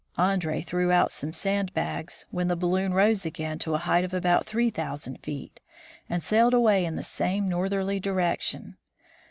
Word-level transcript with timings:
Andree 0.17 0.63
threw 0.63 0.91
out 0.91 1.11
some 1.11 1.31
sand 1.31 1.75
bags, 1.75 2.25
when 2.31 2.47
the 2.47 2.55
balloon 2.55 2.91
rose 2.91 3.23
again 3.23 3.59
to 3.59 3.75
a 3.75 3.85
height 3.85 4.03
of 4.03 4.15
about 4.15 4.47
three 4.47 4.71
thousand 4.71 5.17
feet, 5.17 5.59
and 6.09 6.23
sailed 6.23 6.55
away 6.55 6.85
in 6.85 6.95
the 6.95 7.03
same 7.03 7.47
northerly 7.47 7.99
direction. 7.99 8.77